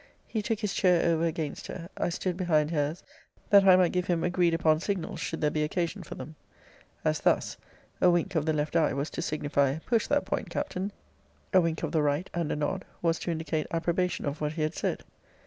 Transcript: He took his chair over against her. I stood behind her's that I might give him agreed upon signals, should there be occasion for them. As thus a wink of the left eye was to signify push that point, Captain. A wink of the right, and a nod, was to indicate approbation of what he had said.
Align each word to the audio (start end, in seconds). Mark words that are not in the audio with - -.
He 0.25 0.41
took 0.41 0.61
his 0.61 0.73
chair 0.73 1.07
over 1.11 1.25
against 1.27 1.67
her. 1.67 1.87
I 1.95 2.09
stood 2.09 2.35
behind 2.35 2.71
her's 2.71 3.03
that 3.51 3.65
I 3.67 3.75
might 3.75 3.91
give 3.91 4.07
him 4.07 4.23
agreed 4.23 4.55
upon 4.55 4.79
signals, 4.79 5.19
should 5.19 5.41
there 5.41 5.51
be 5.51 5.61
occasion 5.63 6.01
for 6.01 6.15
them. 6.15 6.33
As 7.05 7.19
thus 7.19 7.55
a 8.01 8.09
wink 8.09 8.33
of 8.33 8.47
the 8.47 8.51
left 8.53 8.75
eye 8.75 8.93
was 8.93 9.11
to 9.11 9.21
signify 9.21 9.77
push 9.85 10.07
that 10.07 10.25
point, 10.25 10.49
Captain. 10.49 10.91
A 11.53 11.61
wink 11.61 11.83
of 11.83 11.91
the 11.91 12.01
right, 12.01 12.31
and 12.33 12.51
a 12.51 12.55
nod, 12.55 12.83
was 13.03 13.19
to 13.19 13.29
indicate 13.31 13.67
approbation 13.69 14.25
of 14.25 14.41
what 14.41 14.53
he 14.53 14.63
had 14.63 14.73
said. 14.73 15.03